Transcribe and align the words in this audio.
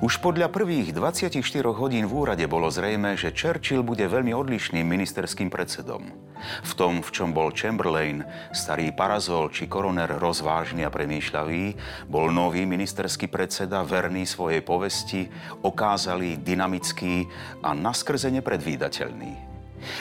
Už 0.00 0.16
podľa 0.24 0.48
prvých 0.48 0.96
24 0.96 1.44
hodín 1.76 2.08
v 2.08 2.24
úrade 2.24 2.48
bolo 2.48 2.72
zrejme, 2.72 3.20
že 3.20 3.36
Churchill 3.36 3.84
bude 3.84 4.08
veľmi 4.08 4.32
odlišným 4.32 4.80
ministerským 4.80 5.52
predsedom. 5.52 6.08
V 6.64 6.72
tom, 6.72 7.04
v 7.04 7.10
čom 7.12 7.36
bol 7.36 7.52
Chamberlain, 7.52 8.24
starý 8.48 8.96
parazol 8.96 9.52
či 9.52 9.68
koroner 9.68 10.08
rozvážny 10.16 10.88
a 10.88 10.90
premýšľavý, 10.90 11.76
bol 12.08 12.32
nový 12.32 12.64
ministerský 12.64 13.28
predseda 13.28 13.84
verný 13.84 14.24
svojej 14.24 14.64
povesti, 14.64 15.28
okázalý, 15.60 16.40
dynamický 16.40 17.28
a 17.60 17.76
naskrze 17.76 18.32
nepredvídateľný. 18.32 19.49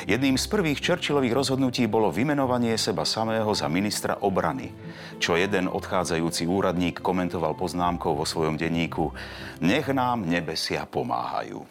Jedným 0.08 0.36
z 0.36 0.46
prvých 0.50 0.80
Churchillových 0.84 1.36
rozhodnutí 1.36 1.88
bolo 1.88 2.12
vymenovanie 2.14 2.76
seba 2.76 3.04
samého 3.04 3.52
za 3.56 3.68
ministra 3.72 4.20
obrany, 4.20 4.72
čo 5.18 5.40
jeden 5.40 5.68
odchádzajúci 5.72 6.48
úradník 6.48 7.00
komentoval 7.00 7.56
poznámkou 7.56 8.16
vo 8.16 8.26
svojom 8.28 8.56
denníku 8.56 9.12
Nech 9.60 9.88
nám 9.92 10.28
nebesia 10.28 10.88
pomáhajú. 10.88 11.64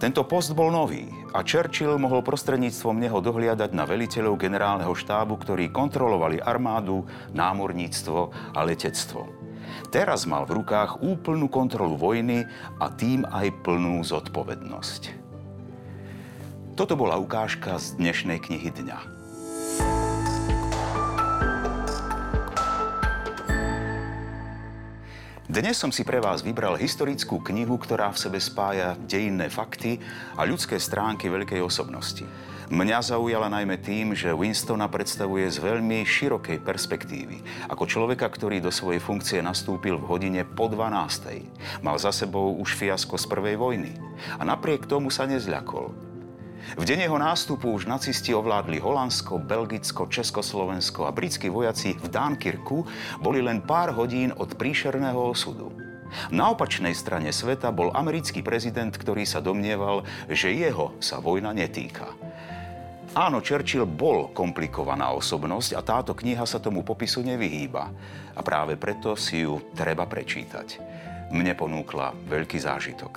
Tento 0.00 0.24
post 0.26 0.52
bol 0.56 0.72
nový 0.72 1.06
a 1.30 1.44
Churchill 1.44 2.00
mohol 2.00 2.24
prostredníctvom 2.24 2.96
neho 2.98 3.18
dohliadať 3.20 3.70
na 3.70 3.84
veliteľov 3.86 4.40
generálneho 4.40 4.92
štábu, 4.92 5.38
ktorí 5.40 5.70
kontrolovali 5.70 6.42
armádu, 6.42 7.06
námorníctvo 7.36 8.18
a 8.56 8.60
letectvo. 8.66 9.28
Teraz 9.94 10.26
mal 10.26 10.46
v 10.46 10.62
rukách 10.62 11.02
úplnú 11.06 11.46
kontrolu 11.46 11.94
vojny 11.94 12.46
a 12.82 12.90
tým 12.90 13.22
aj 13.28 13.62
plnú 13.62 14.02
zodpovednosť. 14.02 15.19
Toto 16.80 16.96
bola 16.96 17.20
ukážka 17.20 17.76
z 17.76 18.00
dnešnej 18.00 18.40
knihy 18.40 18.72
dňa. 18.72 18.98
Dnes 25.44 25.76
som 25.76 25.92
si 25.92 26.08
pre 26.08 26.24
vás 26.24 26.40
vybral 26.40 26.80
historickú 26.80 27.36
knihu, 27.52 27.76
ktorá 27.76 28.08
v 28.16 28.24
sebe 28.24 28.40
spája 28.40 28.96
dejinné 29.04 29.52
fakty 29.52 30.00
a 30.40 30.48
ľudské 30.48 30.80
stránky 30.80 31.28
veľkej 31.28 31.60
osobnosti. 31.60 32.24
Mňa 32.72 33.12
zaujala 33.12 33.52
najmä 33.52 33.76
tým, 33.84 34.16
že 34.16 34.32
Winstona 34.32 34.88
predstavuje 34.88 35.52
z 35.52 35.60
veľmi 35.60 36.00
širokej 36.08 36.64
perspektívy. 36.64 37.68
Ako 37.68 37.84
človeka, 37.84 38.24
ktorý 38.24 38.64
do 38.64 38.72
svojej 38.72 39.04
funkcie 39.04 39.44
nastúpil 39.44 40.00
v 40.00 40.08
hodine 40.08 40.48
po 40.48 40.64
12. 40.72 41.84
Mal 41.84 41.96
za 42.00 42.08
sebou 42.08 42.56
už 42.56 42.72
fiasko 42.72 43.20
z 43.20 43.28
prvej 43.28 43.60
vojny. 43.60 43.92
A 44.40 44.48
napriek 44.48 44.88
tomu 44.88 45.12
sa 45.12 45.28
nezľakol. 45.28 46.08
V 46.78 46.84
deň 46.86 47.08
jeho 47.08 47.18
nástupu 47.18 47.72
už 47.72 47.90
nacisti 47.90 48.30
ovládli 48.36 48.78
Holandsko, 48.78 49.40
Belgicko, 49.42 50.06
Československo 50.06 51.08
a 51.08 51.14
britskí 51.14 51.50
vojaci 51.50 51.96
v 51.98 52.06
Dunkirku 52.06 52.86
boli 53.18 53.42
len 53.42 53.64
pár 53.64 53.92
hodín 53.96 54.30
od 54.36 54.54
príšerného 54.54 55.18
osudu. 55.18 55.72
Na 56.34 56.50
opačnej 56.50 56.94
strane 56.94 57.30
sveta 57.30 57.70
bol 57.70 57.94
americký 57.94 58.42
prezident, 58.42 58.90
ktorý 58.90 59.22
sa 59.22 59.38
domnieval, 59.38 60.02
že 60.26 60.50
jeho 60.50 60.94
sa 60.98 61.22
vojna 61.22 61.54
netýka. 61.54 62.10
Áno, 63.10 63.42
Churchill 63.42 63.90
bol 63.90 64.30
komplikovaná 64.30 65.10
osobnosť 65.18 65.74
a 65.74 65.82
táto 65.82 66.14
kniha 66.14 66.46
sa 66.46 66.62
tomu 66.62 66.86
popisu 66.86 67.26
nevyhýba. 67.26 67.90
A 68.38 68.40
práve 68.46 68.78
preto 68.78 69.18
si 69.18 69.42
ju 69.42 69.58
treba 69.74 70.06
prečítať. 70.06 70.78
Mne 71.34 71.58
ponúkla 71.58 72.14
veľký 72.30 72.58
zážitok. 72.62 73.12